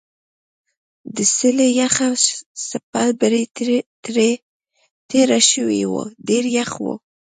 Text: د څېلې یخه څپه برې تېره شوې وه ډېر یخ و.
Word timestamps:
د 1.15 1.17
څېلې 1.35 1.67
یخه 1.81 2.07
څپه 2.67 3.03
برې 3.19 3.43
تېره 5.09 5.39
شوې 5.51 5.83
وه 5.93 6.03
ډېر 6.27 6.43
یخ 6.57 6.71
و. 6.83 6.85